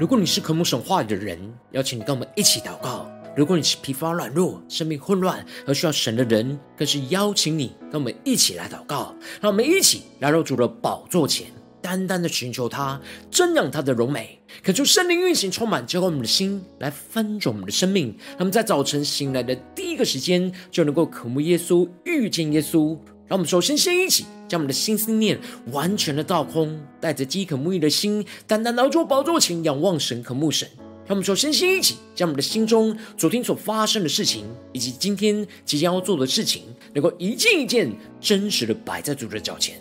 [0.00, 1.38] 如果你是渴慕神话语的人，
[1.72, 3.06] 邀请你跟我们一起祷告；
[3.36, 9.14] 如果你是疲乏软弱、生命混乱而需要神的人，更是邀请你跟我们一起来祷告。
[9.42, 11.48] 让我们一起来到主的宝座前，
[11.82, 12.98] 单单的寻求他，
[13.30, 18.16] 瞻仰他的荣美，恳求圣灵运行充满，浇灌我们的心，来翻转我们的生命。
[18.28, 22.96] 让我们在早晨醒来的第一个时间，就能够渴慕耶稣、遇见耶稣。
[23.30, 25.38] 让我们首先先一起将我们的心思念
[25.70, 30.68] 完全的倒空，带着饥渴沐浴的心，单单来到宝座前仰望神、渴慕神。
[31.06, 39.80] 让我们首先先一起将我们的心中昨天所发生的事情，以及今天即将要做的事情，能够一件一件真实的摆在主的脚前，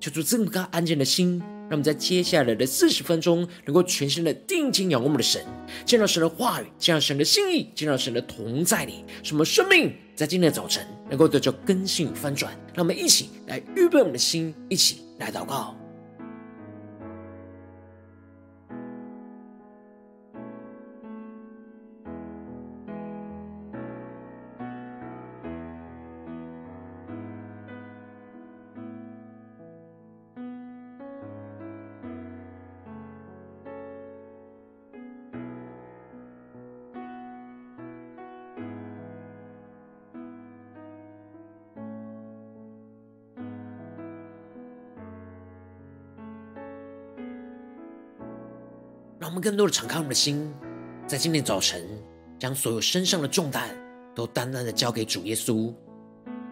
[0.00, 1.38] 求主这么个安静的心。
[1.68, 5.44] 让我们在接下来的四十分钟，能够全心的定睛仰望我们的神，
[5.84, 12.50] 见到神的话语，见到神的心意，见到神的同在里，什么生命在今天的早晨能够得到更新翻转。
[12.74, 15.76] 让我们一起来预备我们的心，一起来祷告。
[49.26, 50.54] 让我们更多的敞开我们的心，
[51.04, 51.84] 在今天早晨，
[52.38, 53.76] 将所有身上的重担
[54.14, 55.74] 都单单的交给主耶稣，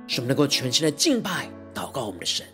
[0.09, 2.45] 使我们能够全心的敬拜、祷告我们的神。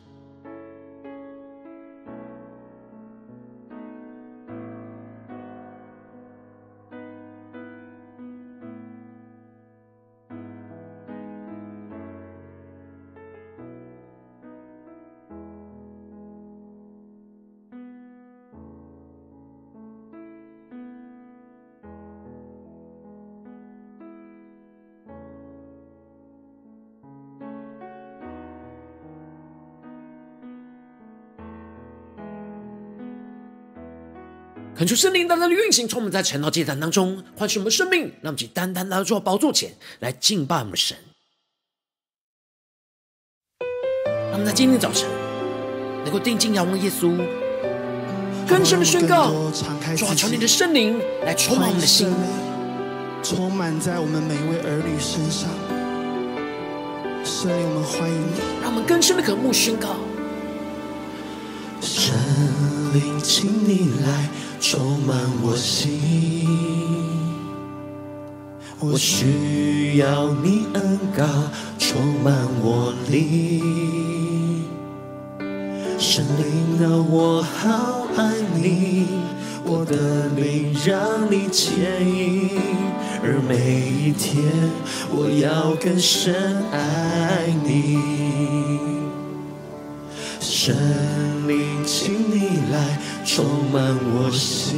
[34.91, 38.01] 求圣灵单单的运行，充满在晨祷祭坛当中，唤醒我们生命。
[38.23, 40.97] 让我们去单单来到宝座前来敬拜我们的神。
[44.05, 45.09] 让我们在今天早晨
[46.05, 47.17] 能够定睛仰望耶稣，
[48.49, 52.13] 更深的宣告：主啊，求你的圣灵来充满我们的心，
[53.23, 55.49] 充满在我们每一位儿女身上。
[57.25, 59.95] 圣灵，我们欢迎你，让我们更深的渴慕宣告：
[61.81, 62.13] 圣
[62.93, 64.29] 灵，请你来。
[64.61, 66.47] 充满我心，
[68.79, 71.25] 我需要你恩膏
[71.79, 74.65] 充满我灵。
[75.99, 79.07] 圣灵啊，我好爱你，
[79.65, 82.51] 我的灵让你牵引，
[83.25, 84.45] 而每一天
[85.11, 87.99] 我要更深爱你。
[90.39, 90.77] 神
[91.49, 92.99] 灵，请你来
[93.33, 94.75] 充满我心，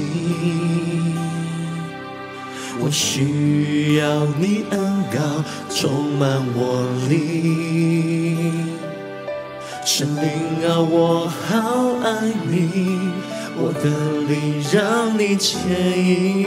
[2.78, 4.78] 我需要你恩
[5.10, 8.68] 膏充满我灵。
[9.86, 12.98] 神灵啊，我好爱你，
[13.54, 13.90] 我的
[14.28, 15.60] 灵让你牵
[15.96, 16.46] 引，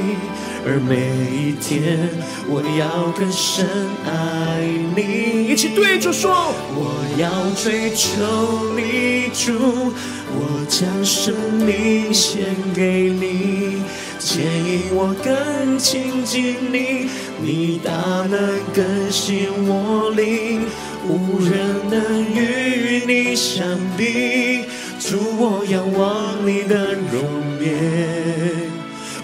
[0.66, 0.96] 而每
[1.32, 2.10] 一天
[2.48, 3.66] 我要更深
[4.06, 4.62] 爱
[4.96, 5.48] 你。
[5.48, 9.94] 一起对着说，我要追求你，主，
[10.34, 11.34] 我将生
[11.64, 13.84] 命献给你，
[14.20, 17.08] 牵引我更亲近你，
[17.42, 17.92] 你大
[18.30, 20.64] 能更新我灵，
[21.08, 21.54] 无人
[21.90, 23.64] 能与你相
[23.96, 24.66] 比，
[25.08, 27.22] 主，我仰望你的容
[27.62, 28.74] 颜。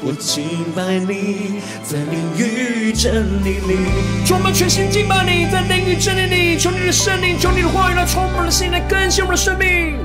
[0.03, 0.43] 我敬
[0.75, 3.77] 拜你，在灵与真理里。
[4.23, 6.55] 主，我们全心敬拜你，在灵与真理里。
[6.55, 9.97] 求你的圣灵，求你的话语来充满了心，来更新我们的生命。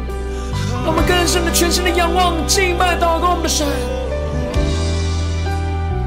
[0.83, 3.67] 让我们更深的、全新的仰望、敬拜、祷告我们的神，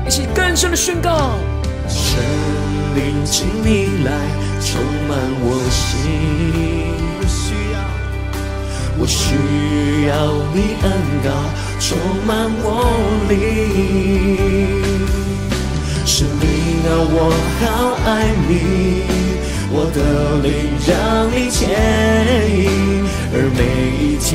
[0.07, 1.37] 一起更深的宣告：
[1.87, 2.17] 圣
[2.95, 4.17] 灵，请你来
[4.65, 6.78] 充满我心。
[9.01, 9.33] 我需
[10.07, 10.13] 要
[10.53, 10.85] 你恩
[11.23, 11.27] 膏
[11.79, 11.97] 充
[12.27, 12.67] 满我
[13.29, 13.33] 灵，
[16.05, 16.45] 圣灵
[16.83, 17.15] 啊，我
[17.61, 17.63] 好
[18.05, 18.07] 爱
[18.47, 18.51] 你，
[19.71, 19.97] 我的
[20.43, 20.47] 灵
[20.85, 20.91] 让
[21.31, 21.57] 你牵
[22.53, 22.59] 引，
[23.31, 23.59] 而每
[24.03, 24.27] 一天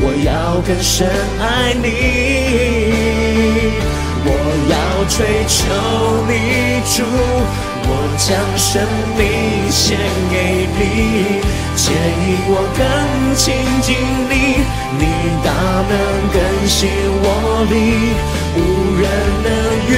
[0.00, 1.06] 我要更深
[1.40, 1.44] 爱
[1.74, 1.86] 你，
[4.26, 4.28] 我
[4.68, 4.74] 要
[5.08, 5.16] 追
[5.46, 5.54] 求
[6.26, 6.32] 你
[6.92, 6.96] 主。
[7.88, 8.82] 我将生
[9.16, 9.22] 命
[9.70, 9.96] 献
[10.30, 11.40] 给你，
[11.76, 12.82] 牵引我更
[13.36, 13.44] 亲
[13.80, 13.94] 近
[14.28, 14.34] 你，
[14.98, 15.02] 你
[15.44, 15.48] 大
[15.86, 15.94] 能
[16.32, 16.36] 更
[16.66, 16.90] 新
[17.22, 17.24] 我
[17.70, 17.74] 灵，
[18.56, 18.58] 无
[18.98, 19.04] 人
[19.44, 19.48] 能
[19.88, 19.92] 与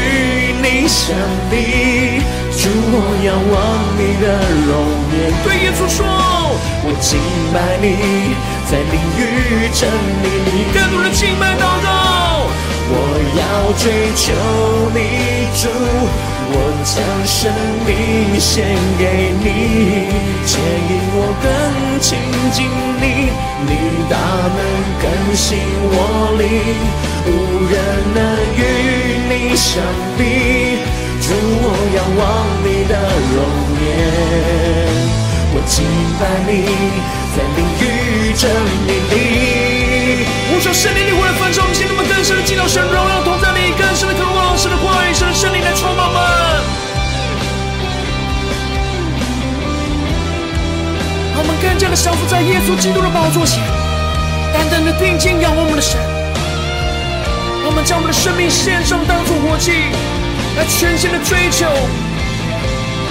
[0.62, 1.16] 你相
[1.50, 2.20] 比。
[2.58, 2.94] 主，我
[3.24, 3.56] 仰望
[3.96, 4.24] 你的
[4.66, 4.70] 容
[5.14, 5.16] 颜。
[5.44, 6.04] 对耶稣说，
[6.84, 7.08] 我敬
[7.54, 7.86] 拜你，
[8.68, 9.20] 在灵与
[9.72, 9.88] 真
[10.22, 10.50] 理里。
[10.74, 11.86] 更多的敬拜祷告，
[12.90, 12.92] 我
[13.38, 13.40] 要
[13.78, 14.26] 追求，
[16.94, 17.52] 将生
[17.86, 18.64] 命献
[18.98, 20.08] 给你，
[20.46, 20.58] 牵
[20.88, 22.18] 引我更亲
[22.50, 22.64] 近
[22.98, 23.28] 你，
[23.66, 23.70] 你
[24.08, 24.16] 大
[24.56, 24.58] 能
[24.98, 25.04] 更
[25.36, 25.94] 新我
[26.38, 26.48] 灵，
[27.26, 27.28] 无
[27.68, 27.76] 人
[28.14, 28.18] 能
[28.56, 28.58] 与
[29.28, 29.68] 你相
[30.16, 30.20] 比。
[31.20, 31.28] 主，
[31.60, 31.64] 我
[31.94, 32.20] 仰望
[32.64, 32.94] 你的
[33.34, 33.38] 容
[33.84, 33.86] 颜，
[35.52, 35.84] 我敬
[36.18, 36.50] 拜你，
[37.36, 38.48] 在灵与真
[38.88, 39.16] 理里。
[40.50, 45.72] 呼求圣灵，你会焚烧我心，那么更深的敬拜神，荣耀同在你，更深的渴望神的话语，神的圣灵来
[51.68, 53.62] 更加的降服在耶稣基督的宝座前，
[54.54, 56.00] 单单的定睛仰望我们的神。
[57.66, 59.72] 我们将我们的生命献上，当作活祭。
[60.56, 61.68] 来全心的追求，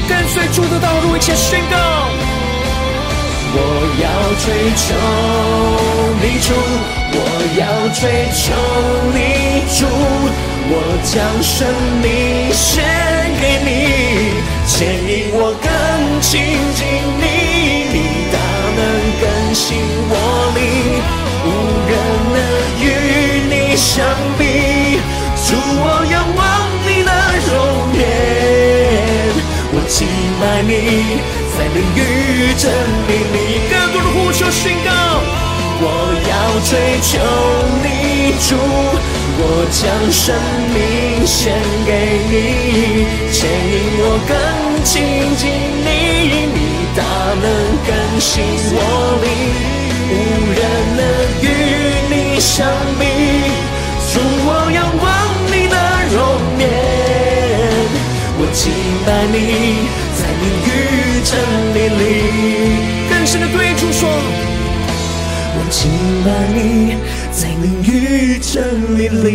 [0.10, 1.78] 跟随主的道路，一起宣告。
[3.54, 3.62] 我
[4.02, 4.10] 要
[4.42, 4.86] 追求
[6.20, 6.50] 你主，
[7.14, 7.18] 我
[7.62, 8.44] 要追求
[9.14, 9.86] 你主，
[10.74, 10.74] 我
[11.06, 11.14] 将
[11.46, 11.70] 生
[12.02, 12.84] 命献
[13.40, 13.70] 给你，
[14.66, 15.70] 牵引我更
[16.22, 16.42] 亲
[16.74, 16.84] 近
[17.22, 17.24] 你，
[19.58, 19.76] 更新
[20.08, 20.14] 我
[20.54, 20.62] 灵，
[21.44, 21.50] 无
[21.90, 21.92] 人
[22.32, 22.38] 能
[22.78, 22.86] 与
[23.50, 24.06] 你相
[24.38, 25.02] 比，
[25.48, 26.40] 主我仰望
[26.86, 27.10] 你的。
[27.50, 27.50] 容
[27.98, 28.00] 颜，
[29.74, 29.98] 我敬
[30.40, 30.72] 拜你，
[31.58, 32.70] 在灵与真
[33.08, 33.36] 理里。
[33.68, 34.92] 更多的呼求宣告，
[35.82, 35.84] 我
[36.30, 36.32] 要
[36.70, 37.18] 追求
[37.82, 38.54] 你主，
[39.40, 39.42] 我
[39.74, 39.82] 将
[40.14, 40.38] 生
[40.70, 41.90] 命献给
[42.30, 44.38] 你，牵引我更
[44.84, 44.94] 亲
[45.36, 45.50] 近
[45.82, 45.90] 你，
[46.98, 47.46] 你大能
[47.86, 48.42] 更新
[48.74, 48.76] 我
[49.22, 49.30] 灵，
[50.10, 50.12] 无
[50.58, 50.60] 人
[50.98, 51.00] 能
[51.44, 51.46] 与
[52.10, 52.66] 你相
[52.98, 53.06] 比，
[54.12, 55.06] 主我仰望
[55.46, 55.78] 你的
[56.10, 56.18] 容
[56.58, 56.66] 颜。
[58.40, 58.74] 我敬
[59.06, 59.38] 拜你，
[60.18, 61.30] 在灵与真
[61.76, 62.02] 理里，
[63.12, 64.10] 更深的对主说。
[65.54, 65.92] 我敬
[66.26, 66.98] 拜你，
[67.32, 69.28] 在灵与真理里。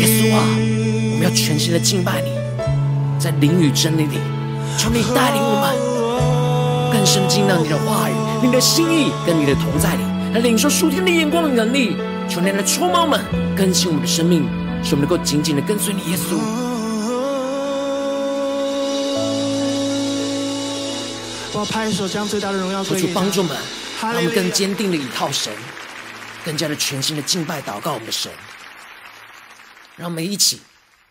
[0.00, 0.36] 耶稣啊，
[1.12, 2.32] 我们要全心的敬拜你，
[3.18, 4.18] 在灵与真理里，
[4.76, 5.89] 求你带领我们
[6.92, 10.02] 更深进到你的话语、你的心意跟你的同在里，
[10.34, 11.96] 来领受属天的眼光与能力。
[12.28, 13.24] 求你来充满我们，
[13.56, 14.42] 更新我们的生命，
[14.84, 16.38] 使我们能够紧紧的跟随你，耶稣。
[21.52, 23.56] 我拍手，将最大的荣耀归给帮助们，
[24.00, 25.52] 让我们更坚定的依靠神，
[26.44, 28.30] 更加的全新的敬拜祷告我们的神。
[29.96, 30.60] 让我们一起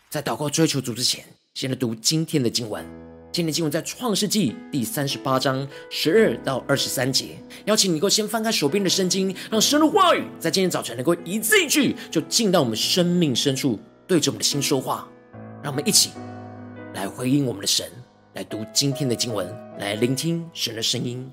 [0.08, 1.24] 在祷告追求主之前，
[1.54, 2.99] 先来读今天的经文。
[3.32, 7.38] 今天经文在创世纪第三十八章十二到二十三节。
[7.66, 13.78] 邀请你能够先翻开手边的圣经，让神的话语在今天早晨能够一字一句就进到我们生命深处，
[14.08, 15.08] 对着我们的心说话。
[15.62, 16.10] 让我们一起
[16.94, 17.86] 来回应我们的神。
[18.34, 19.48] 来读今天的经文，
[19.78, 21.30] 来聆听神的声音。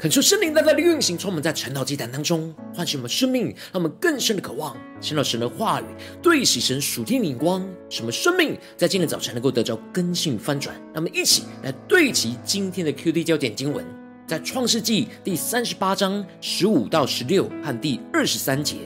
[0.00, 5.84] 恳求圣灵在他的运行，充满在晨祷祭坛当中，唤醒我们生命，让我们更深的渴望，听到神的话语，
[6.22, 10.74] 对齐神属天灵光，使我们生命在今天早晨能够得着更新翻转。
[10.94, 13.84] 让我们一起来对齐今天的 QD 焦点经文，
[14.26, 18.76] 在创世纪第三十八章十五到十六和第二十三节。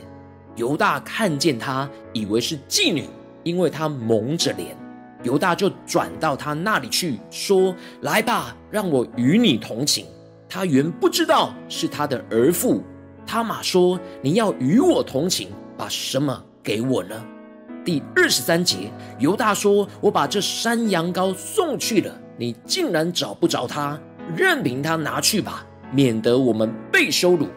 [0.57, 3.09] 犹大看见她，以为是妓女，
[3.45, 4.77] 因为她蒙着脸，
[5.23, 10.05] 犹大就转到他那里去，说：“来吧，让我与你同寝。”
[10.49, 12.83] 他原不知道是他的儿妇。
[13.27, 15.49] 他玛说：“你要与我同寝，
[15.79, 17.25] 把什么给我呢？”
[17.85, 23.99] 第二十三节，犹大说：“我把这山羊羔送去了，你竟然找不着他，
[24.37, 27.49] 任凭他拿去吧，免得我们被羞辱。”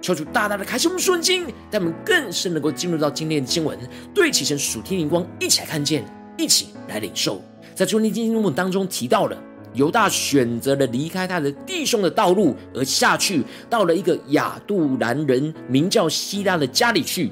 [0.00, 3.76] 求主大大的开启我们顺经，让我们更深能够进入到今天的经文，
[4.14, 6.04] 对齐神属天灵光，一起来看见，
[6.36, 7.42] 一起来领受。
[7.74, 9.36] 在昨天经文当中提到了。
[9.76, 17.30] 犹大选择了离开他的弟兄的道路，而下去到了一个亚杜兰人名叫希拉的家里去，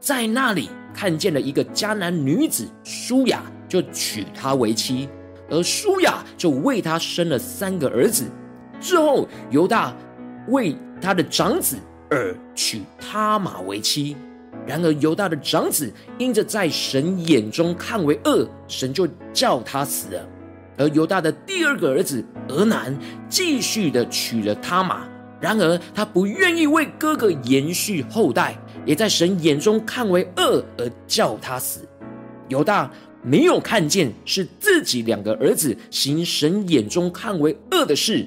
[0.00, 5.08] 在那里看见了一个迦南女子舒雅，就娶她为妻，
[5.48, 8.24] 而舒雅就为他生了三个儿子。
[8.80, 9.96] 之后，犹大
[10.48, 11.78] 为他的长子
[12.10, 14.16] 而娶他玛为妻，
[14.66, 20.28] 然而犹大的长子因着在神眼中看为恶，神就叫他死了。
[20.76, 22.96] 而犹大的第二个儿子俄南
[23.28, 25.06] 继续的娶了他玛，
[25.40, 31.88] 然而他不愿意为哥哥延续后代，也在神眼中看为恶，而叫他死。
[32.48, 32.90] 犹大
[33.22, 38.26] 没有看见是自己两个儿子行神眼中看为恶的事，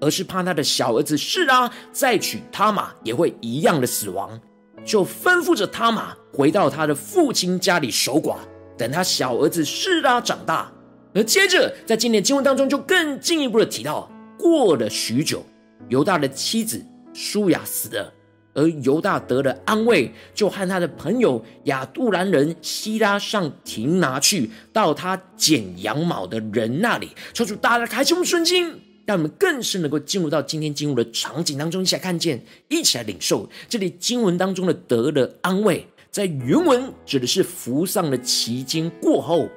[0.00, 4.38] 而是怕他的小儿子示拉再娶他玛也会一样的死亡，
[4.84, 8.36] 就吩咐着他玛回到他的父亲家里守寡，
[8.78, 10.70] 等他小儿子示拉长大。
[11.16, 14.06] 而接着，在今天的经文当中，就更进一步的提到，
[14.38, 15.42] 过了许久，
[15.88, 18.12] 犹大的妻子舒雅死了，
[18.52, 39.48] 而犹大得了安慰，就和他的朋友亚杜兰人希拉上亭拿去，到他剪羊毛的人那里，求主大大开启我们顺经，让我们更是能够进入到今天经文的场景当中，一起来看见，一起来领受这里经文当中的得了安慰，在原文指的是服丧的期间过后，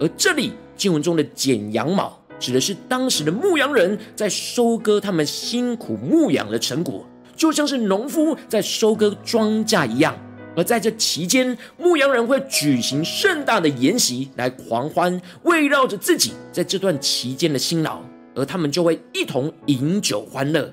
[0.00, 0.50] 而这里。
[0.76, 10.16] 经文中的剪羊毛，指的是当时的牧羊人在收割他们辛苦牧养的成果，就像是农夫在收割庄稼一样。
[10.56, 18.00] 而在这期间，牧羊人会举行盛大的筵席来狂欢，围绕着自己在这段期间的辛劳，
[18.36, 20.72] 而他们就会一同饮酒欢乐。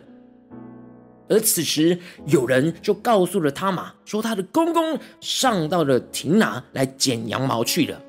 [1.29, 7.99] 而此时，有人就告诉了他玛，说他的公公上到了亭拿来剪羊毛去了。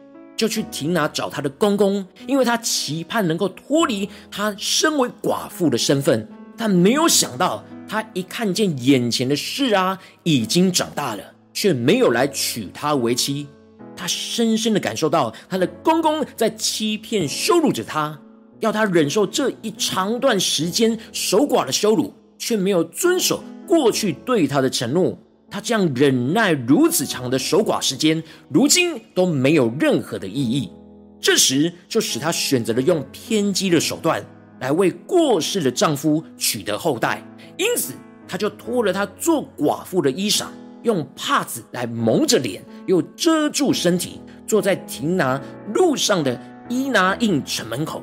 [0.43, 11.23] 就去亭拿找他的公公，因为他期盼能够脱离他身为寡妇的身份，但没有想到，他一看见眼前的事啊已经长大了，
[11.53, 13.47] 却没有来娶她为妻。
[13.95, 18.19] 他深深的感受到他的公公在欺骗羞辱着他，
[18.59, 25.17] 要他忍受这一长段时间守寡的羞辱，却没有遵守过去对他的承诺。
[25.52, 30.73] 他这样忍耐如此长的守寡时间，如今都没有任何的意义。
[31.21, 34.25] 这时就使他选择了用偏激的手段
[34.61, 37.23] 来为过世的丈夫取得后代。
[37.59, 37.92] 因此，
[38.26, 40.47] 他就脱了他做寡妇的衣裳，
[40.85, 45.38] 用帕子来蒙着脸，又遮住身体，坐在亭拿
[45.75, 46.40] 路上的
[46.71, 48.02] 伊拿印城门口。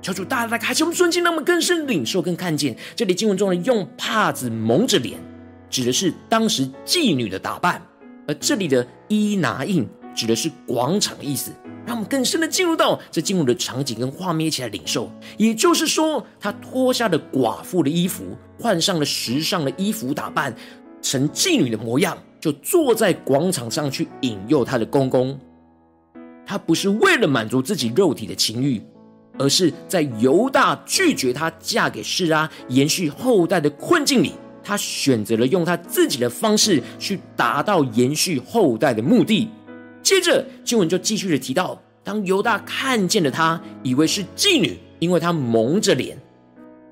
[0.00, 5.20] 求主大大开启我们顺境，让我们更深领受、更看见这里经文中的用帕子蒙着脸。
[5.76, 7.86] 指的是当时妓女的打扮，
[8.26, 11.52] 而这里的伊拿印指的是广场的意思。
[11.84, 15.12] 让我们更深的进入到这进入的场景跟画面一起来领受。
[15.36, 18.24] 也就是说，她脱下了寡妇的衣服，
[18.58, 20.56] 换上了时尚的衣服打扮，
[21.02, 25.38] 成妓女的模样，就坐在广场上去引诱她的公公。
[26.46, 28.82] 她不是为了满足自己肉体的情欲，
[29.38, 34.32] 而是在犹大拒绝她嫁给示拉、延续后代的困境里。
[34.66, 39.48] 他选择了用他自己的方式去达到延续后代的目的。
[40.02, 46.18] 接着经文就继续的提到，当犹大看见了他，以为是妓女，因为他蒙着脸。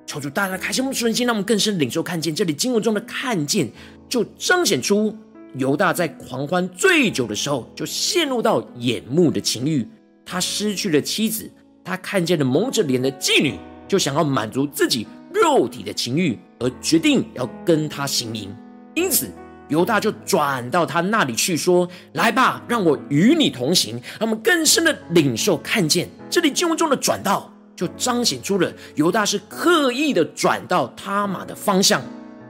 [0.06, 2.32] 求主大大开启我们的心，让我们更深领受看见。
[2.32, 3.68] 这里经文中的看见，
[4.08, 5.16] 就彰显出
[5.56, 9.84] 犹大在狂欢醉酒的时候，就陷入到眼目的情欲。
[10.24, 11.50] 他失去了妻子，
[11.82, 16.38] 他看见了蒙着脸的妓女，就想要满足自己肉体的情欲。
[16.64, 18.48] 而决定要跟他行淫，
[18.94, 19.30] 因此
[19.68, 32.00] 犹大就转到他那里去说：“来吧，让我与你同行。”让我们更深的领受看见这里经文中的转道，就彰显出了犹大是刻意的转到他玛的方向，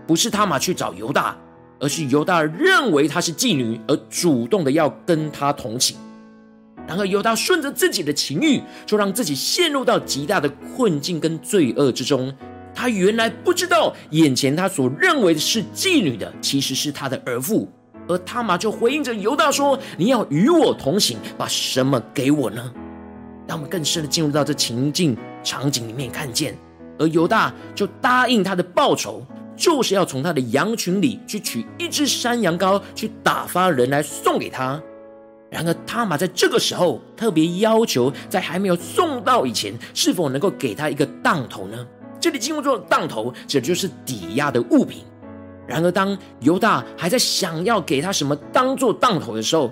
[0.07, 1.37] 不是他玛去找犹大，
[1.81, 5.97] 而是犹大认为她是妓女而主动的要跟他同行。
[6.87, 12.33] 然而犹大顺着自己的情欲，就让自己陷入到极大的困境跟罪恶之中。
[12.75, 17.69] 他原来不知道，眼前他所认为的是妓女的，其实是他的儿妇。
[18.07, 22.71] 而他玛就回应着犹大说：“你要与我同行，把什么给我呢？”
[23.49, 26.57] 让我们更深的进入到这情境场景里面看见，
[26.99, 29.23] 而犹大就答应他的报酬，
[29.57, 34.83] 就是要从他的羊群里去取一只山羊羔，去打发人来送给他。
[35.51, 41.87] 然而他玛在这个时候特别要求，在还没有送到以前，是否能够给他一个当头呢？
[42.25, 45.05] 这里经文中的当头，指的就是抵押的物品。
[45.67, 49.71] 然而，当犹大还在想要给他什么当做当头的时候，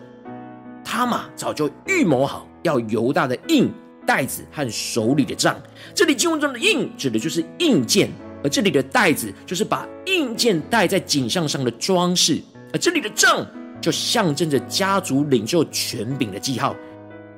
[0.84, 3.70] 他嘛早就预谋好要犹大的印、
[4.04, 5.58] 袋子和手里的账。
[5.94, 8.10] 这里经文中的印指的就是印件，
[8.44, 12.38] 而这里的袋子就是把印件戴在颈项上的装饰，
[12.70, 13.46] 而这里的杖
[13.80, 16.76] 就象征着家族领袖权柄的记号。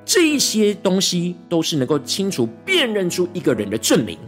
[0.04, 4.18] 这一些东西都是能够清楚辨认出一个人的证明。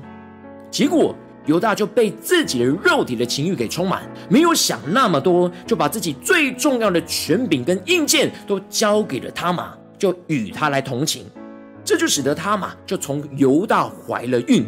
[0.71, 1.15] 结果。
[1.47, 11.25] 犹大就被自己的肉体的情欲给充满，没有想那么多，就把自己最重要的权柄跟硬件都交给了他玛，就与他来同寝。
[11.85, 14.67] 这就使得他玛就从犹大怀了孕。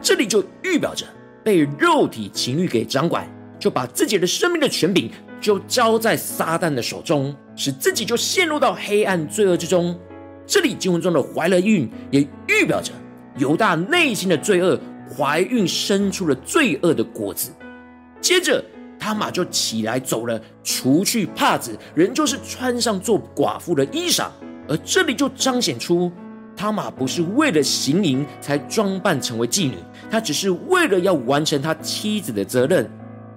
[0.00, 1.04] 这里就预表着
[1.44, 5.10] 被肉体情欲给掌管，就把自己的生命的权柄
[5.42, 9.94] 就交在撒旦的手中，使自己就陷入到黑暗罪恶之中。
[10.46, 12.92] 这里经文中的怀了孕，也预表着
[13.36, 14.80] 犹大内心的罪恶。
[15.16, 17.50] 怀孕生出了罪恶的果子，
[18.20, 18.64] 接着
[18.98, 24.26] 他玛就起来走了，除去帕子，仍旧是穿上做寡妇的衣裳。
[24.68, 26.12] 而这里就彰显出
[26.54, 29.76] 他玛不是为了行淫才装扮成为妓女，
[30.10, 32.90] 她只是为了要完成她妻子的责任，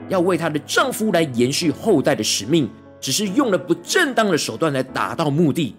[0.09, 5.75] 要为她的丈夫来延续后代的使命，只是用了不正当的手段来达到目的。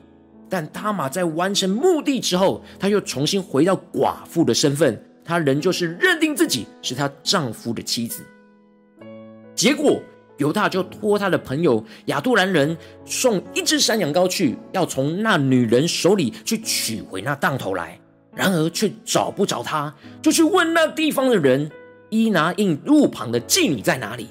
[0.49, 5.03] 但他玛在完成目的之后，她又重新回到寡妇的身份。
[5.25, 8.23] 她仍旧是认定自己是她丈夫的妻子，
[9.55, 10.01] 结果
[10.39, 18.01] 犹大就托他的朋友亚杜兰人送一只山羊羔去，要从那女人手里去取回那当头来，
[18.35, 21.71] 然而却找不着她，就去问那地方的人
[22.11, 24.29] 伊拿印路旁的妓女在哪里。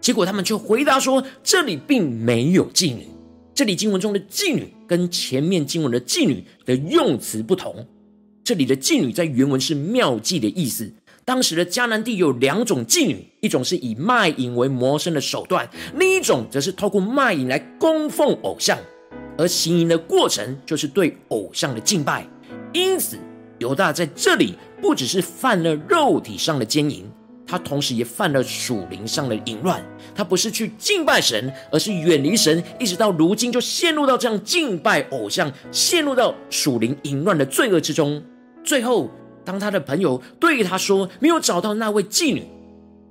[0.00, 3.08] 结果他们却回答说，这里并没有妓女。
[3.52, 7.84] 这里经文中的妓女跟前面经文的妓女的用词不同。
[8.48, 10.90] 这里的妓女在原文是妙妓的意思。
[11.26, 18.78] 当时的迦南地有两种妓女，一种是以卖淫为谋生的手段，另一种则是透过卖淫来供奉偶像。
[19.36, 22.26] 而行淫的过程就是对偶像的敬拜。
[22.72, 23.18] 因此，
[23.58, 27.04] 犹大在这里不只是犯了肉体上的奸淫，
[27.46, 29.84] 他同时也犯了属灵上的淫乱。
[30.14, 38.22] 他不是去敬拜神，而是远离神，一直到如今就陷入到这样敬拜偶像、陷入到属灵淫乱的罪恶之中。
[38.68, 39.10] 最后，
[39.46, 42.46] 当他的朋友对他说没有找到那位妓女，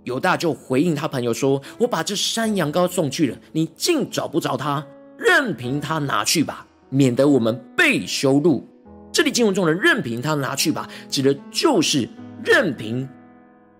[0.03, 4.85] 犹大就回应他朋友说：“我把这山羊羔送去了，你竟找不着他，
[5.17, 8.63] 任凭他拿去吧，免得我们被羞辱。”
[9.11, 12.07] 这里经文中的“任凭他拿去吧”，指的就是
[12.45, 13.09] 任凭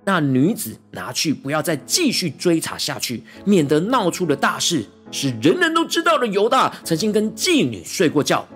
[0.04, 8.48] 那女子拿去，不要再继续追查下去，免得闹出了大事，使人人都知道了犹大曾经跟妓女睡过觉。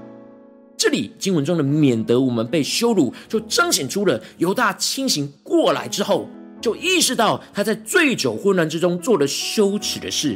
[0.81, 6.27] 这里经文中的“免得我们被羞辱”，就彰显出了犹大清醒过来之后，
[6.59, 10.35] 就意识到他在醉酒混乱之中做了羞耻的事。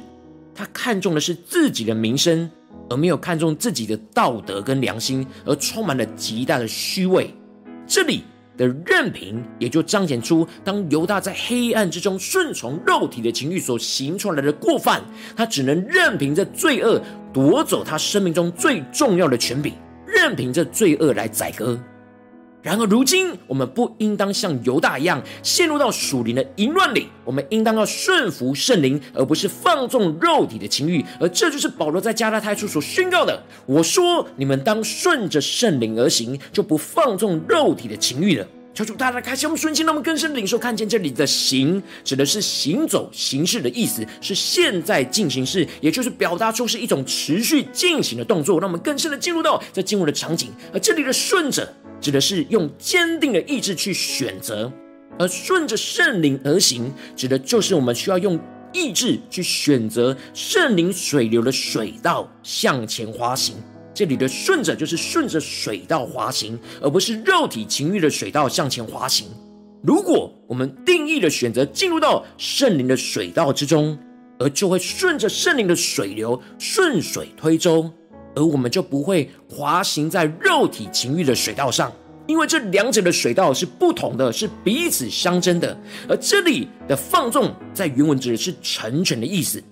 [0.54, 2.48] 他看重的是自己的名声，
[2.92, 7.34] 而没有看重自己的道德跟良心，而充满了极大的虚伪。
[7.88, 8.22] 这里
[8.56, 15.02] 的任凭，也就彰显出当犹大在黑暗之中顺从肉体的情欲所行出来的过犯，
[15.36, 17.02] 他只能任凭着罪恶
[17.34, 19.74] 夺走他生命中最重要的权柄。
[20.06, 21.80] 任凭这罪恶来宰割。
[22.62, 31.06] 然而，如今我们不应当像犹大一样陷入到属灵的淫乱里，我们应当要顺服圣灵，而不是放纵肉体的情欲。
[31.20, 48.60] 而这就是保罗在加拉太书所宣告的：“我说，你们当顺着圣灵而行，就不放纵肉体的情欲了。”求主大大开心我们瞬间，让我们更深的领受看见这里的“行”指的是行走、行事的意思，是现在进行式，也就是表达出是一种持续进行的动作。
[48.60, 50.52] 让我们更深的进入到这进入的场景。
[50.74, 54.70] 而这里的“顺着”指的是用坚定的意志去选择，
[55.18, 58.38] 而顺着圣灵而行，指的就是我们需要用
[58.74, 63.56] 意志去选择圣灵水流的水道向前滑行。
[63.96, 69.28] 这里的顺着就是顺着水道滑行，而不是肉体情欲的水道向前滑行。
[69.82, 73.98] 如果我们定义的选择进入到圣灵的水道之中，
[74.38, 77.90] 而就会顺着圣灵的水流顺水推舟，
[78.36, 81.90] 而我们就不会滑行在肉体情欲的水道上，
[82.28, 85.80] 因为这两者的水道是不同的，是彼此相争的。
[86.10, 89.64] 而这里的放纵在原文指的是成全的意思，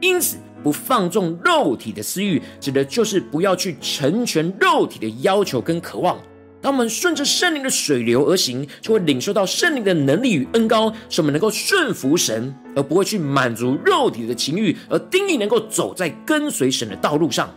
[0.00, 6.18] 因此不放纵肉体的私欲，指的就是不要去成全肉体的要求跟渴望。
[6.62, 17.54] 当我们顺着圣灵的水流而行，就会领受到圣灵的能力与恩膏，使我们能够顺服神，而不会去满足肉体的情欲，而定义能够走在跟随神的道路上。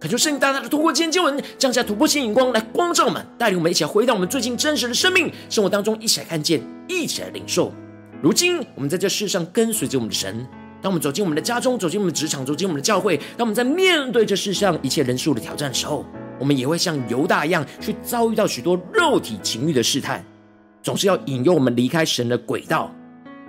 [0.00, 7.70] 恳求圣灵大大的通过今天经文，降下突破性眼光来光照我们，带领我们一起来回到我们最近真实的生命生活当中，一起来看见，一起来领受。
[8.22, 10.46] 如今我们在这世上跟随着我们的神，
[10.82, 16.04] 当我们走进我们的家中，走进我们的职场，走进我们的教会，当我们在面对这世上一切人数的挑战的时候，
[16.40, 20.24] 我们也会像犹大一样，去遭遇到许多肉体情欲的试探，
[20.82, 22.92] 总是要引诱我们离开神的轨道，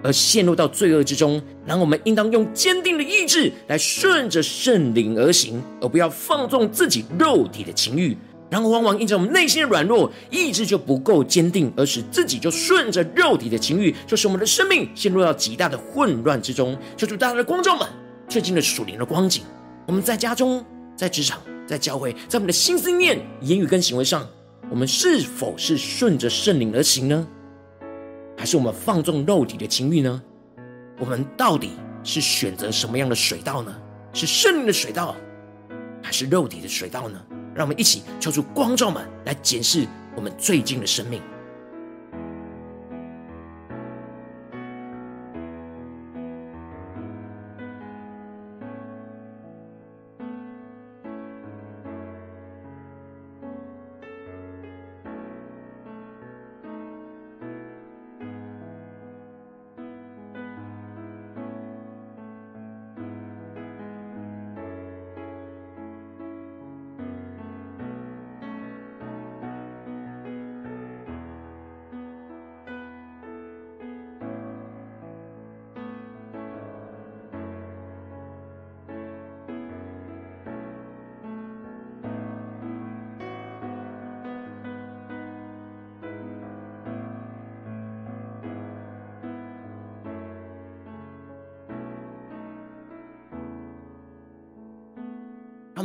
[0.03, 1.41] 而陷入到罪恶之中。
[1.65, 8.15] 然后我们应当用坚定的意志来顺着圣灵而行，而不要放纵自己肉体的情欲。
[8.53, 16.77] 然后往往因着我们内心的软弱，意志就不够坚定，而使自己就顺着肉体的情欲，就使我们的生命陷入到极大的混乱之中。
[16.95, 17.87] 求主大家的光照们，
[18.29, 19.41] 最近的属灵的光景，
[19.87, 20.63] 我们在家中，
[20.95, 21.41] 在职场。
[21.65, 24.27] 在教会，在我们的心思念、言语跟行为上，
[24.69, 27.25] 我们是否是顺着圣灵而行呢？
[28.37, 30.21] 还是我们放纵肉体的情欲呢？
[30.99, 31.71] 我们到底
[32.03, 33.73] 是选择什么样的水道呢？
[34.11, 35.15] 是圣灵的水道，
[36.03, 37.19] 还是肉体的水道呢？
[37.55, 41.21] 让我们一起敲出光照门来检视我们最近的生命。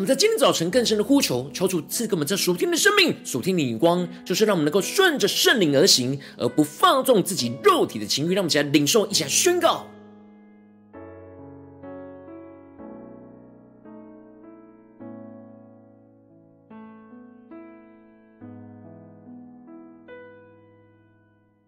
[0.09, 8.35] 在今天早晨更深的呼求，求主赐给我们这属天的生命、属天的眼光，就是让我们能够顺着圣灵而行，而不放纵自己肉体的情欲。
[8.35, 9.87] 让我们一起来领受，一起来宣告。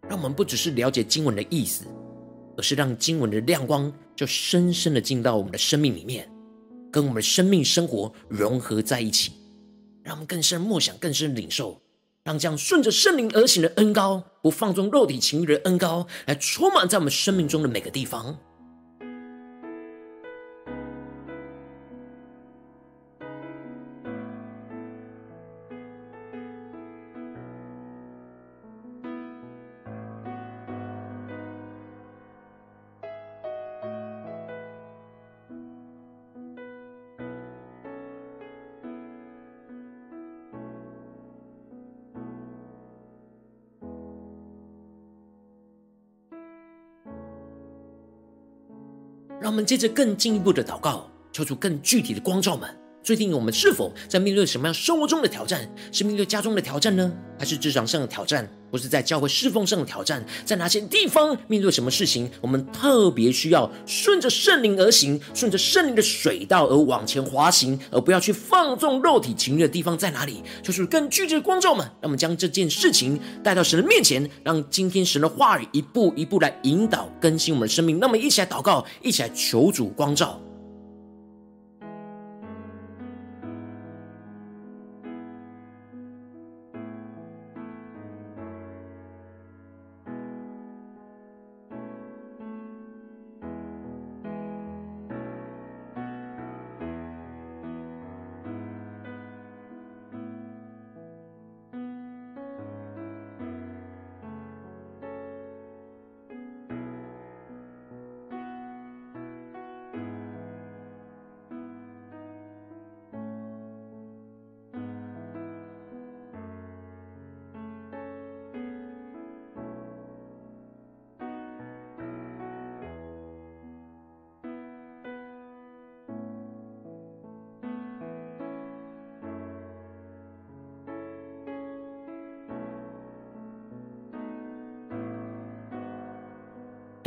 [0.09, 1.85] 让我们不只是了解经文的意思，
[2.57, 6.27] 而是让经文的亮光就深深的进到我们的生命里面。
[6.91, 9.33] 跟我们生命生活融合在一起，
[10.03, 11.81] 让我们更深默想、更深领受，
[12.25, 18.39] 让这样顺着圣灵而行的恩高，不放纵肉体情欲的恩高，来充满在我们生命中的每个地方。
[49.61, 52.80] 们接着更进一步的祷告，求出更具体的光照们。
[53.11, 55.69] 最近我们是否在面对什么样生活中的挑战？
[55.91, 57.13] 是面对家中的挑战呢？
[57.37, 58.49] 还是职场上的挑战？
[58.71, 60.25] 或是在教会侍奉上的挑战？
[60.45, 70.45] 在哪些地方面对什么事情，我们特别需要顺着圣灵而行，顺着圣灵的水道而往前滑行，而不要去放纵肉体情欲的地方在哪里？
[70.63, 77.99] 就是更具体的光照们，让我们将这件事情带到神的面前，让今天神的话语一步一步来引导更新我们的生命。
[77.99, 80.41] 那么一起来祷告，一起来求主光照。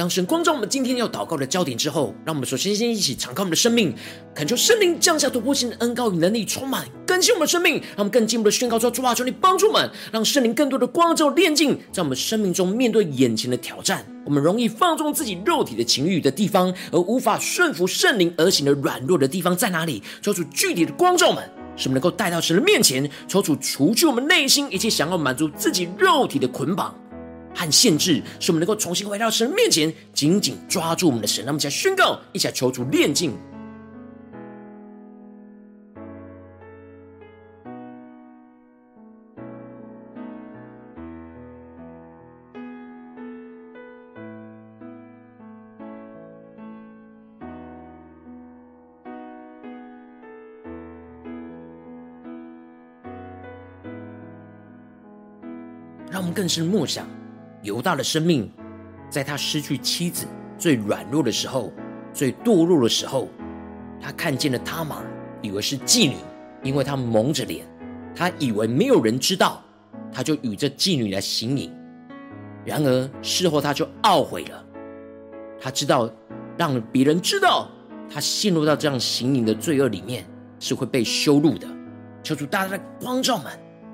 [0.04, 3.96] 当神光照我们今天要祷告的焦点之后，让我们首先先一起敞开我们的生命，
[4.36, 20.04] 恳求圣灵降下突破性的恩膏与能力，充满更新我们的生命，让我们更进一步的宣告说：主啊，求你帮助我们，让圣灵更多的光照炼净，在我们生命中面对眼前的挑战，我们容易放纵自己肉体的情欲的地方，而无法顺服圣灵而行的软弱的地方在哪里？
[20.22, 21.42] 求主具体的光照们，
[21.78, 26.94] 使我们能够带到神的面前，求主除去我们内心一切想要满足自己肉体的捆绑。
[27.56, 31.44] 和限制，使我们能够重新回到神面前，紧紧抓住我们的神。
[31.46, 33.38] 让我们一起来宣告，一起来求主炼净。
[56.12, 57.08] 让我们更深默想。
[57.64, 58.52] 犹大的生命，
[59.10, 61.72] 在他失去妻子最软弱的时候，
[62.14, 63.30] 最堕落的时候，
[64.02, 65.02] 他看见了他玛，
[65.42, 66.18] 以为是妓女，
[66.62, 67.66] 因为他蒙着脸，
[68.14, 69.64] 他以为没有人知道，
[70.12, 71.74] 他就与这妓女来行淫。
[72.66, 74.66] 然而事后他就懊悔了，
[75.58, 76.10] 他知道
[76.58, 77.70] 让别人知道
[78.10, 80.26] 他陷入到这样行淫的罪恶里面
[80.60, 81.66] 是会被羞辱的。
[82.24, 83.52] 求主大大的光照们，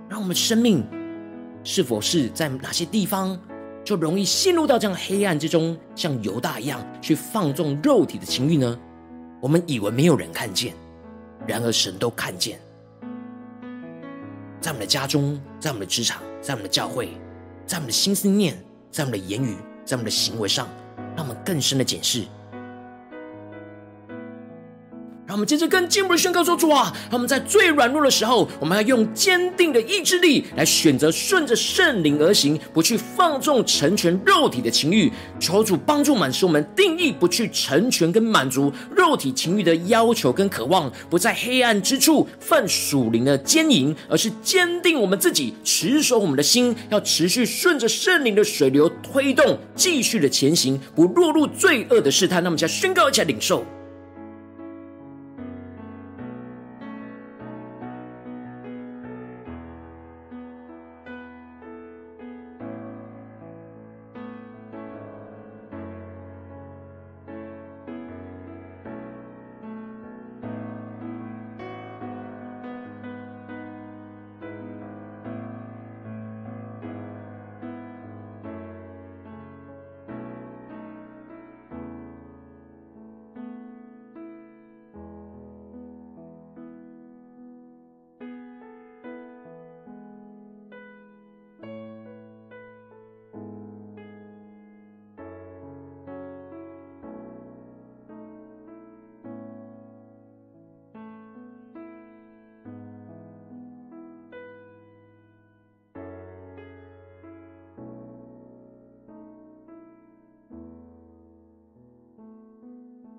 [0.10, 0.84] 让我们生命
[1.63, 3.39] 是否是在哪些地方？
[3.84, 8.80] 就容易陷入到这样黑暗之中，像犹大一样去放纵肉体的情欲呢？
[9.42, 10.74] 我们以为没有人看见，
[11.48, 12.60] 然而神都看见。
[14.62, 17.10] 在我们的家中，在我们的职场，在我们的教会，
[17.65, 18.62] 在我们的心思念，
[18.92, 20.68] 在我们的言语，在我们的行为上，
[21.15, 22.26] 让我们更深的检视。
[25.30, 35.13] 让我们接着更进一步的宣告说：“主啊，让我们在最软弱的时候，我们要用坚定的意志力来选择顺着圣灵而行，不去放纵成全肉体的情欲。
[35.39, 52.44] 求主帮助我们，使我们定义不去成全跟满足肉体情欲的要求跟渴望，不在黑暗之处犯属灵的奸淫，而是坚定我们自己，持守我们的心，要持续顺着圣灵的水流推动，继续的前行，不落入罪恶的试探。
[52.44, 53.63] 那么，再宣告一下领受。”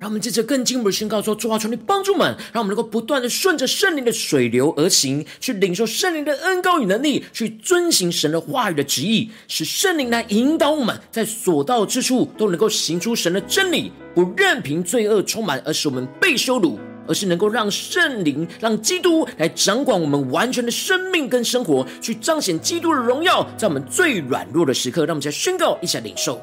[0.00, 26.40] 让我们接着更进一步的宣告说：主啊，求你帮助我们，让我们能够不断的顺着圣灵的水流而行，去领受圣灵的恩膏与能力，去遵行神的话语的旨意，使圣灵来引导我们，在所到之处都能够行出神的真理，不任凭罪恶充满，而使我们被羞辱，而是能够让圣灵、让基督来掌管我们完全的生命跟生活，去彰显基督的荣耀，在我们最软弱的时刻，让我们再宣告一下领受。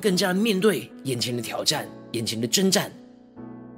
[0.00, 2.90] 更加面对眼前的挑战、眼前的征战，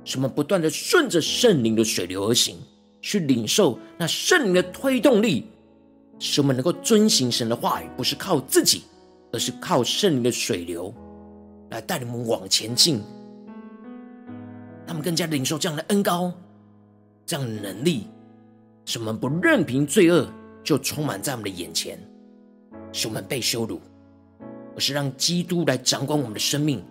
[0.05, 2.57] 使我们不断的顺着圣灵的水流而行，
[3.01, 5.47] 去领受那圣灵的推动力，
[6.19, 8.83] 使我们能够遵行神的话语，不是靠自己，
[9.33, 10.95] 而是靠圣灵的水流
[11.71, 13.03] 来带领我们往前进。
[14.87, 16.33] 他们更加领受这样的恩膏、
[17.25, 18.07] 这样的能力，
[18.85, 20.29] 使我们不任凭罪恶
[20.63, 21.99] 就充满在我们的眼前，
[22.93, 23.81] 使我们被羞辱。
[24.75, 26.85] 而是让基督来掌管我们的生命，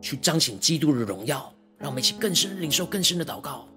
[0.00, 3.68] 去彰显基督的荣耀，让我们一起更深领受更深的祷告。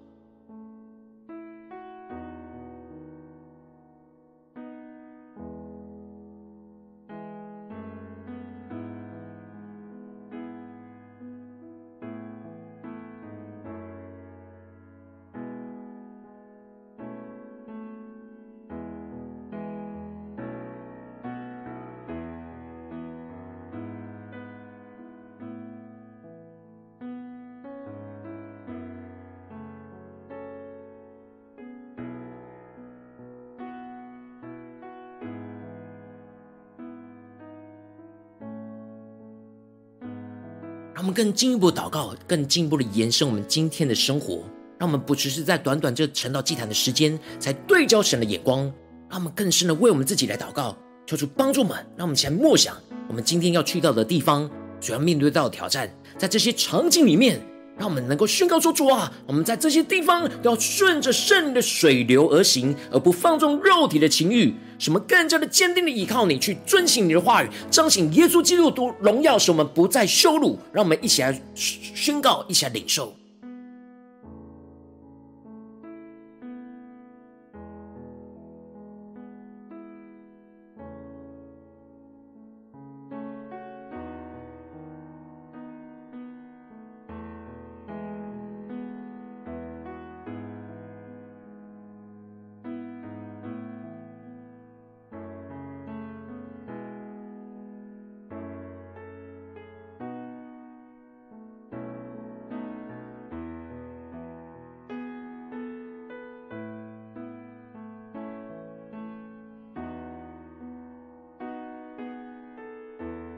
[41.06, 44.42] 我们更进一步祷告，更进一步的延伸我们今天的生活。
[44.76, 48.62] 让我们不只是在短短这沉到祭坛的时间，才对焦神的眼光，
[49.08, 55.88] 让我们更深的为我们自己来祷告，求主帮助我们，让我们前来默想我们今天要去到的地方，所要面对到的挑战，
[56.18, 57.40] 在这些场景里面。
[57.78, 64.54] 让我们能够宣告说：“主啊，我们在这些地方都要顺着圣灵的水流而行，而不放纵肉体的情欲。
[64.78, 70.58] 什么更加的坚定的依靠你，去遵行你的话语，彰显耶稣基督的荣耀，使我们不再羞辱。
[70.72, 73.14] 让我们一起来宣告，一起来领受。”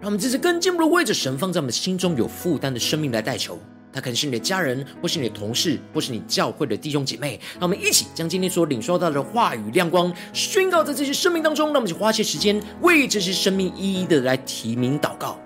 [0.09, 3.59] 我们这次更进一步的为着神放在我们心中有负担的生命来代求，
[3.93, 7.39] 他可能是你的家人，或是你的同事，或是你教会的弟兄姐妹。
[7.61, 11.67] 让我们一起将今天所领受到的话语亮光宣告在这些生命当中。
[11.67, 15.39] 让我们就花些时间为这些生命一一的来提名祷告。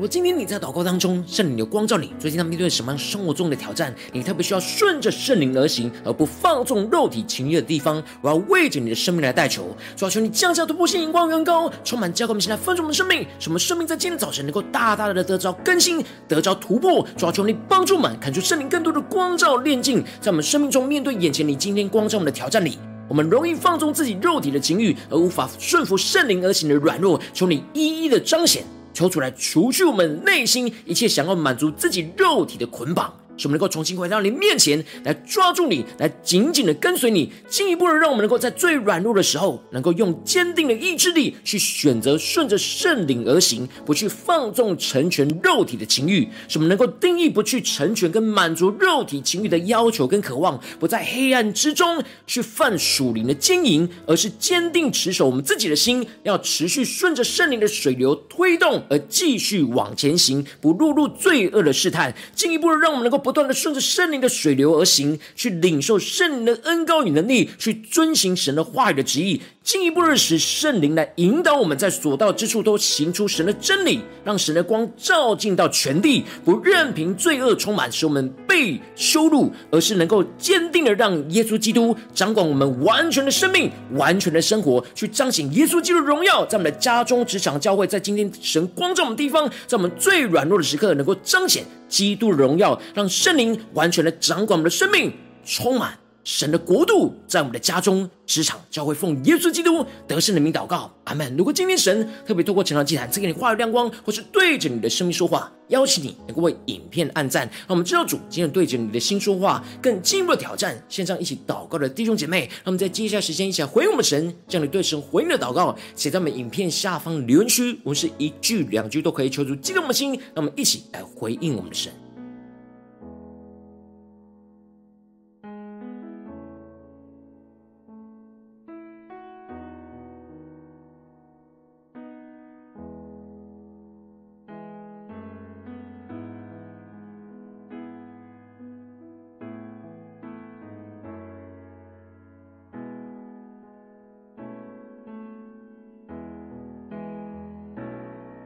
[0.00, 3.94] 如今天你在祷告当中，圣灵的光照你，最近他面对什么样生活中的挑战？
[4.14, 8.02] 你特别需要顺着圣灵而行，而不放纵肉体情欲的地方。
[8.22, 17.06] 我要为着你的生命来代求，主要求你降下突破性、眼光、远高，充满教灌我们，现在丰盛我们的生命，使我们生命在今天早晨能够大大的得着更新，得着突破。
[17.18, 27.20] 主要求你帮助我们，看出圣灵更多的光照、炼境，在我们生命中面对眼前你今天光照我们的挑战里，我们容易放纵自己肉体的情欲，而无法顺服圣灵而行的软弱。
[27.34, 28.64] 求你一一的彰显。
[28.92, 33.19] 求出来除去我们内心一切想要满足自己肉体的捆绑。
[33.40, 46.28] 使我们能够重新回到你面前来抓住你，来紧紧的跟随你，进一步的让我们能够在最软弱的时候，能够用坚定的意志力去选择顺着圣灵而行，不去放纵成全肉体的情欲。
[46.48, 62.14] 使我们能够定义不去成全跟满足肉体情欲的要求跟渴望，不在黑暗之中去犯属灵的奸淫，而是坚定持守我们自己的心，要持续顺着圣灵的水流推动，而继续往前行，不落入罪恶的试探。
[62.34, 63.29] 进一步的让我们能够不。
[63.30, 69.40] 不断的顺着圣灵的水流而行，去领受圣灵的恩膏与能力，去遵行神的话语的旨意。
[69.62, 95.12] 进一步认识圣灵来引导我们在所到之处都行出神的真理，让神的光照进到全地，不任凭罪恶充满，使我们被羞辱，而是能够坚定的让耶稣基督掌管我们完全的生命、完全的生活，去彰显耶稣基督的荣耀，在我们的家中、职场、教会，在今天神光照我们的地方，在我们最软弱的时刻，能够彰显基督的荣耀，让圣灵完全的掌管我们的生命，
[95.44, 95.98] 充满。
[96.32, 101.36] 神的国度在我们的家中、职场、教会，奉耶稣基督得胜的名祷告，阿门。
[101.36, 110.80] 如果今天神特别透过晨祷祭坛赐给你话语亮光，或是对着你的生命说话，邀请你能够为影片按赞，让我们知道主今天对着你的心说话，更进一步的挑战。
[110.88, 121.92] 线上一起祷告的弟兄姐妹，让我们在接下来时间一起来回应我们神，将你对神回应的祷告写在我们影片下方留言区，我们是一句两句都可以求主激动我们的心，让我们一起来回应我们的神。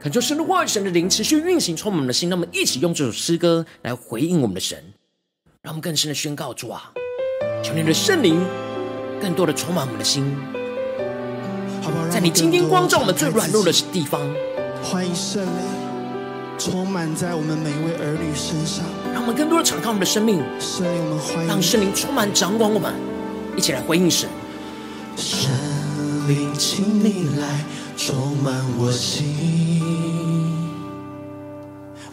[0.05, 2.29] 恳求神的话语、神的灵持续运行，充满我们的心。
[2.29, 4.77] 让我们一起用这首诗歌来回应我们的神，
[5.63, 6.91] 让我们更深的宣告：主啊，
[7.63, 8.39] 求你的圣灵
[9.19, 10.23] 更多的充满我们的心，
[12.11, 14.21] 在你今天光照我们最软弱的地方。
[14.83, 15.51] 欢迎圣灵
[16.59, 22.93] 充满在我们每一位儿女身上，让我们更多的敞开我们的生命，圣灵，我们欢迎，让圣灵充满掌管我们，
[23.57, 24.29] 一起来回应神。
[25.17, 25.49] 圣
[26.27, 27.65] 灵，请你来
[27.97, 29.35] 充满我心。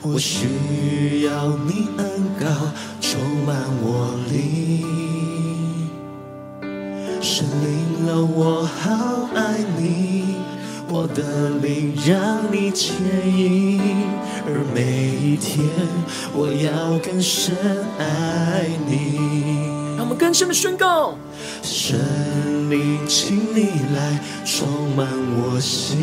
[0.05, 2.07] 我需要你恩
[2.41, 2.47] 膏
[3.01, 5.89] 充满我灵，
[7.21, 10.35] 圣灵啊，我好爱你，
[10.89, 13.81] 我的灵让你牵引，
[14.45, 15.65] 而每一天
[16.35, 17.55] 我要更深
[17.99, 19.32] 爱你。
[20.03, 21.17] 让我们更深的宣告：
[21.63, 21.97] 神
[22.69, 25.97] 灵，请你来充满我心。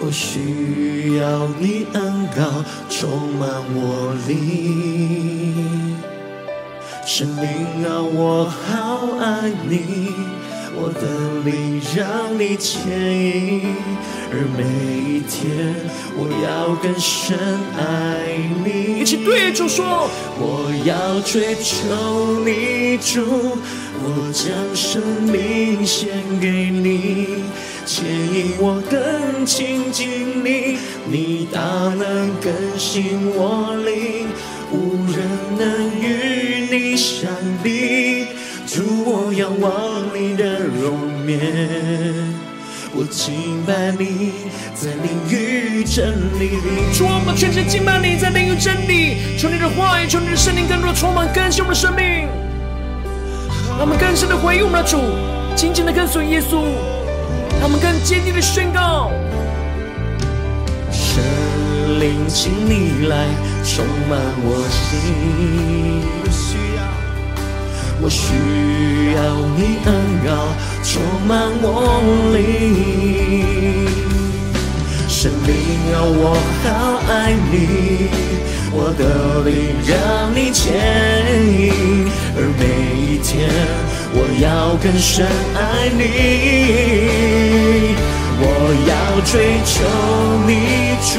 [0.00, 3.08] 我需要你恩膏充
[3.38, 5.96] 满我灵，
[7.06, 10.10] 神灵啊，我好爱你，
[10.74, 11.02] 我的
[11.44, 13.74] 灵让你牵引，
[14.30, 14.62] 而每
[15.12, 15.74] 一天
[16.16, 17.38] 我要更深
[17.76, 17.80] 爱
[18.64, 19.00] 你。
[19.00, 20.08] 一起对主说，
[20.38, 23.58] 我要追求你主，
[24.02, 27.44] 我将生命献给你。
[27.84, 31.60] 牵引我更亲近你，你大
[31.98, 34.28] 能更新我灵，
[34.70, 35.18] 无人
[35.58, 37.28] 能与你相
[37.62, 38.26] 比。
[38.64, 39.70] 主，我仰望
[40.14, 40.60] 你的
[42.94, 44.32] 我敬拜你
[44.74, 46.92] 在灵与真理里。
[46.92, 52.28] 主，我们全心敬拜你在灵与真理，求你的话语，求你的圣灵更多的充满更新我们的生命，
[53.68, 54.98] 让我们更深的回应我们的主，
[55.56, 56.64] 紧紧的跟随耶稣。
[57.60, 59.12] 让我们更坚定的宣告：
[60.90, 61.22] 圣
[62.00, 63.28] 灵，请你来
[63.62, 66.02] 充满我心。
[66.24, 66.82] 我需要，
[68.02, 69.20] 我需要
[69.56, 69.88] 你恩
[70.26, 70.28] 膏
[70.82, 72.02] 充满我
[72.34, 72.40] 灵。
[75.08, 75.54] 圣灵
[75.94, 76.66] 啊，我好
[77.08, 77.10] 爱
[77.50, 77.54] 你，
[78.72, 79.00] 我的
[79.48, 79.50] 灵
[79.86, 79.92] 让
[80.34, 80.62] 你牵
[81.60, 82.62] 引，而每
[83.00, 83.30] 一天。
[84.14, 85.24] 我要更深
[85.54, 86.00] 爱你，
[88.42, 88.44] 我
[88.90, 88.92] 要
[89.24, 89.32] 追
[89.64, 89.72] 求
[90.46, 90.50] 你
[91.00, 91.10] 主，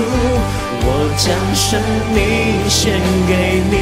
[0.85, 0.87] 我
[1.17, 1.81] 将生
[2.13, 2.21] 命
[2.69, 2.93] 献
[3.25, 3.31] 给
[3.71, 3.73] 你，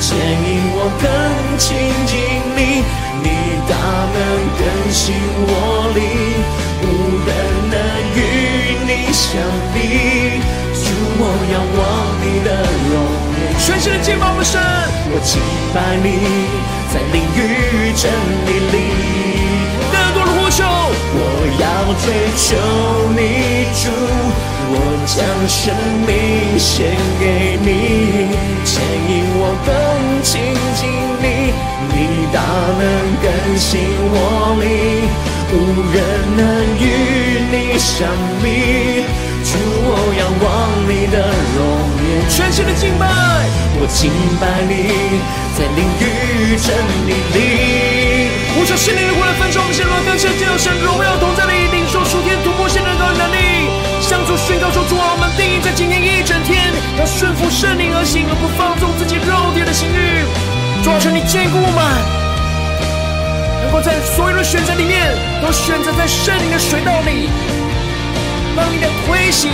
[0.00, 1.04] 牵引我更
[1.58, 1.76] 亲
[2.06, 2.16] 近
[2.56, 2.82] 你，
[3.22, 3.28] 你
[3.68, 3.76] 大
[4.16, 4.18] 能
[4.56, 5.14] 更新
[5.46, 6.00] 我灵，
[6.80, 6.84] 无
[7.26, 7.28] 人
[7.68, 7.76] 能
[8.16, 8.18] 与
[8.86, 9.28] 你相
[9.74, 10.40] 比，
[10.72, 10.88] 主，
[11.20, 11.22] 我
[11.52, 11.78] 仰望
[12.24, 12.48] 你的
[12.88, 12.92] 容
[13.36, 14.58] 颜，全新的敬拜我们神，
[15.12, 15.38] 我敬
[15.74, 16.08] 拜你。
[16.90, 17.38] 在灵与
[17.94, 18.10] 真
[18.46, 18.74] 理里，
[20.62, 21.18] 我
[21.60, 21.64] 要
[22.00, 22.04] 追
[22.36, 22.46] 求
[23.16, 23.20] 你
[23.80, 23.82] 主，
[24.72, 24.74] 我
[25.06, 25.74] 将生
[26.06, 27.68] 命献给你，
[28.64, 29.68] 牵引我更
[30.22, 30.30] 亲
[30.76, 30.80] 近
[31.20, 31.52] 你，
[31.92, 31.96] 你
[32.32, 32.38] 大
[32.78, 32.82] 能
[33.22, 33.26] 更
[33.58, 33.68] 新
[34.12, 34.14] 我
[34.60, 34.64] 灵，
[35.52, 35.54] 无
[35.92, 35.96] 人
[36.36, 36.40] 能
[36.78, 36.82] 与
[37.50, 38.08] 你相
[38.42, 39.04] 比，
[39.44, 39.50] 主，
[39.82, 39.88] 我
[40.18, 40.46] 仰望
[40.88, 41.16] 你的
[41.56, 41.58] 容
[42.06, 43.02] 颜，全新的敬拜，
[43.80, 44.72] 我敬拜你。
[45.56, 45.84] 在灵
[46.30, 46.70] 与真
[47.06, 53.68] 理里，呼求圣灵的火来焚烧我们，显露更深，进入神荣耀同在里，领受属天突破性的能力，
[54.00, 60.24] 向主宣告说：主，我们定义在今天一整天，要顺服圣灵而行，而不放纵自己肉体的情欲。
[60.82, 61.82] 主啊，求你坚固我们，
[63.62, 65.10] 能够在所有的选择里面，
[65.42, 67.28] 都选择在圣灵的水道里，
[68.56, 69.50] 让你的推行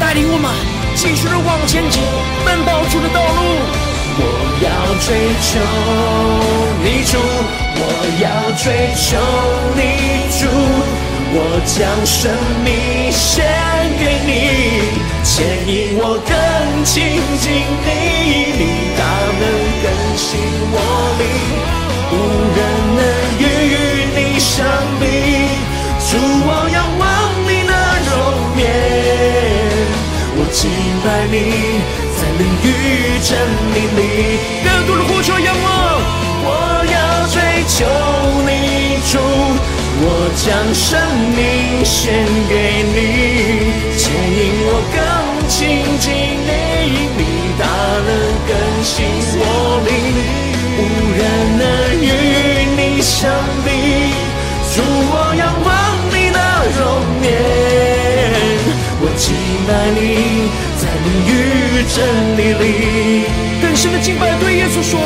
[0.00, 0.50] 带领我们
[0.96, 2.00] 继续的往前走，
[2.44, 3.89] 奔跑出的道路。
[4.22, 4.24] 我
[4.60, 4.68] 要
[5.00, 5.08] 追
[5.40, 5.50] 求
[6.84, 7.12] 你主，
[7.80, 7.82] 我
[8.20, 8.24] 要
[8.60, 8.64] 追
[8.94, 9.08] 求
[9.74, 9.80] 你
[10.38, 10.40] 主，
[11.32, 12.18] 我将生
[12.64, 12.68] 命
[13.10, 13.24] 献
[13.98, 14.28] 给你，
[15.24, 15.32] 牵
[15.66, 16.30] 引我更
[16.84, 16.94] 亲
[17.38, 17.44] 近
[17.86, 17.88] 你，
[18.58, 18.62] 你
[18.98, 19.00] 大
[19.40, 19.42] 能
[19.82, 20.28] 更新
[20.72, 20.76] 我
[21.18, 21.22] 灵，
[22.12, 22.14] 无
[22.56, 22.58] 人
[22.96, 22.98] 能
[33.20, 33.36] 与真
[33.74, 35.68] 理里，更多的呼求仰望，
[36.42, 36.48] 我
[36.88, 36.96] 要
[37.28, 37.36] 追
[37.68, 37.76] 求
[38.46, 38.48] 你
[39.12, 39.12] 主，
[40.00, 40.04] 我
[40.34, 40.88] 将生
[41.36, 42.52] 命献给
[42.88, 42.96] 你，
[43.98, 44.98] 牵引我更
[45.48, 46.08] 亲近
[46.48, 46.48] 你，
[47.18, 47.20] 你
[47.58, 47.62] 大
[48.06, 48.08] 能
[48.48, 48.50] 更
[48.82, 48.96] 新。
[49.36, 49.44] 我
[49.84, 49.88] 灵，
[50.78, 50.80] 无
[51.12, 51.20] 人
[51.58, 51.62] 能
[52.00, 52.08] 与
[52.74, 53.28] 你相
[53.62, 53.68] 比，
[54.74, 55.68] 主，我仰望
[56.08, 56.38] 你的
[56.78, 56.80] 容
[57.22, 57.28] 颜，
[59.02, 59.22] 我敬
[59.68, 60.00] 拜你。
[60.80, 61.30] 在你与
[61.92, 62.06] 真
[62.38, 63.24] 理里，
[63.60, 65.00] 更深的敬拜，对耶稣说：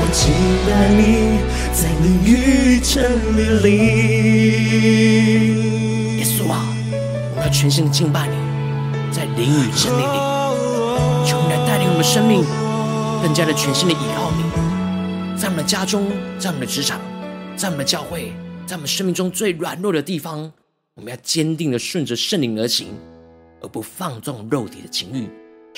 [0.00, 0.32] 我敬
[0.64, 1.38] 拜你，
[1.74, 3.68] 在灵与真理里。
[6.16, 6.64] 耶稣啊，
[7.36, 8.34] 我要全心的敬拜你，
[9.12, 10.18] 在灵与真理里，
[11.26, 12.42] 求你来带领我们生命，
[13.22, 14.42] 更加的全心的依靠你，
[15.38, 16.98] 在我们的家中，在我们的职场，
[17.56, 18.32] 在我们的教会，
[18.66, 20.50] 在我们生命中最软弱的地方，
[20.94, 22.86] 我们要坚定的顺着圣灵而行，
[23.60, 25.28] 而不放纵肉体的情欲。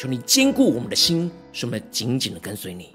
[0.00, 2.88] 求你坚固我们的心，使我们紧紧的跟随你。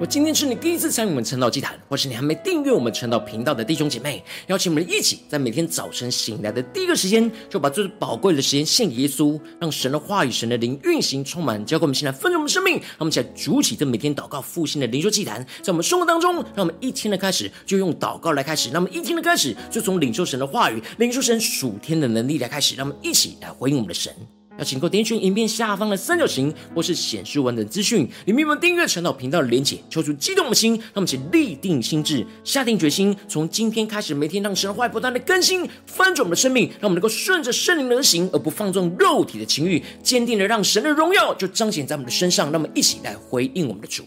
[0.00, 12.74] 我今天是你第一次参与我们晨祷祭坛，或是你还没订阅我们晨祷频道的弟兄姐妹，邀请我们一起在每天早晨醒来的第一个时间，就把最宝贵的时间献给耶稣，让神的话语、神的灵运行充满，交给我们现在分盛我们生命。
[12.74, 24.12] 让我们一起来主起这每天祷告复兴的灵修祭坛，在我们生活当中，让我们一天的开始就用祷告来开始，让我们一天的开始就从领受神的话语、领受神属天的能力来开始，让我们一起来回应我们的神。
[24.58, 44.04] 要请各位点选影片下方的三角形，或是显示完整资讯，里面有订阅陈老频道的连结，抽出激动的心，让我们一起立定心智，下定决心，从今天开始，每天让神的话不断的更新翻转我们的生命，让我们能够顺着圣灵而行，而不放纵肉体的情欲，坚定的让神的荣耀就彰显在我们的身上，让我们一起来回应我们的主。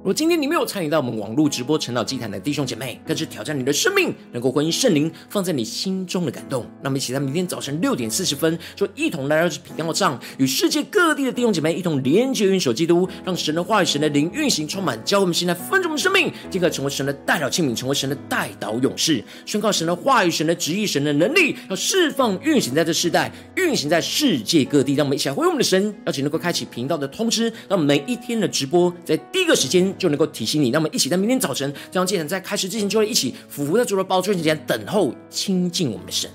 [0.00, 6.64] 如果今天你没有参与到我们网络直播晨祷祭坛的弟兄姐妹，更是挑战你的生命，能够回应圣灵放在你心中的感动。
[6.82, 24.94] 那么，一起在明天早晨六点四十分，就一同来到这频道上，与世界各地的弟兄姐妹一同连接、运手基督，让神的话语、神的灵运行充满，教我们现在分盛的生命，进而成为神的代祷器皿，成为神的代祷勇士，宣告神的话语、神的旨意、神的能力，要释放、运行在这世代，运行在世界各地。
[24.94, 29.89] 让我们一起来回应我们的神，邀请能够开启频道的通知，让每一天的直播在第一个时间。
[29.98, 36.30] 就能够提醒你，那么一起在明天早晨，这样祭坛在开始之前，就会一起俯伏在主的宝座前，等候亲近我们的神。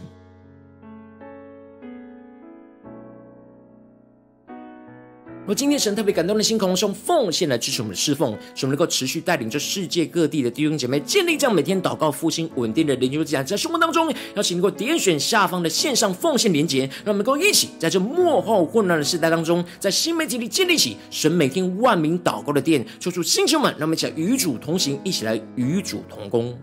[5.47, 26.57] 而今天神特别感动的心，空是用奉献来支持我们的侍奉，使我们能够持续带领着世界各地的弟兄姐妹建立这样每天祷告复兴稳定的灵修之家，在生活当中，邀请能够点选下方的线上奉献连结，让我们能够一起在这末后混乱的时代当中，在新媒体里建立起神每天万名祷告的殿，说出星球们，让我们一起来与主同行，一起来与主同工。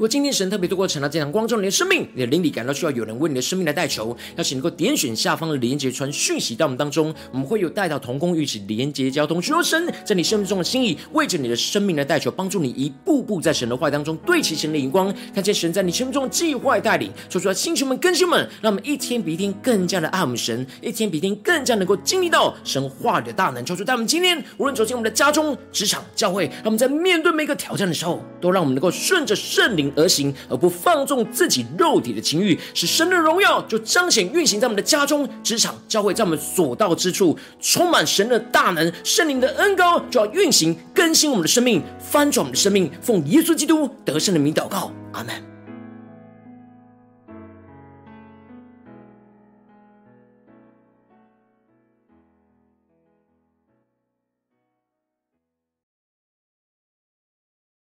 [0.00, 42.90] 如果今天神特别透过成了这场光照你的生命，你的灵里感到需要有人为你的生命来代求，邀请能够点选下方的连结传讯息到我们当中，我们会有带到同工，一起连结交通，寻求神在你生命中的心意，为着你的生命来代求，帮助你一步步在神的话当中对齐神的荧光，看见神在你生命中的计划带领，说出来，星球们、更新们，让我们一天比一天更加的爱我们神，一天比一天更加能够经历到神话的大能，求主在我们今天无论走进我们的家中、职场、教会，让我们在面对每一个挑战的时候，都让我们能够顺着圣灵而行，而不放纵自己肉体的情欲，使神的荣耀就彰显运行在我们的家中、职场、教会，在我们所到之处，充满神的大能，圣灵的恩膏就要运行更新我们的生命，翻转我们的生命。
[43.00, 45.34] 奉耶稣基督得胜的名祷告，阿门。